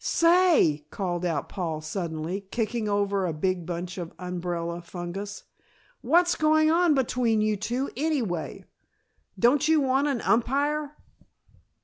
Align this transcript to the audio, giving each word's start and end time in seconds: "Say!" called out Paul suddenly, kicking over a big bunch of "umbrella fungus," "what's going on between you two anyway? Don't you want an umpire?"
"Say!" 0.03 0.87
called 0.89 1.25
out 1.25 1.47
Paul 1.47 1.79
suddenly, 1.79 2.47
kicking 2.49 2.89
over 2.89 3.27
a 3.27 3.33
big 3.33 3.67
bunch 3.67 3.99
of 3.99 4.13
"umbrella 4.17 4.81
fungus," 4.81 5.43
"what's 6.01 6.33
going 6.33 6.71
on 6.71 6.95
between 6.95 7.39
you 7.39 7.55
two 7.55 7.91
anyway? 7.95 8.65
Don't 9.37 9.67
you 9.67 9.79
want 9.79 10.07
an 10.07 10.21
umpire?" 10.21 10.95